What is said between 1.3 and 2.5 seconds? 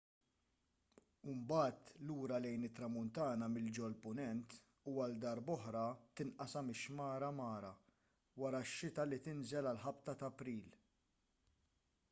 u mbagħad lura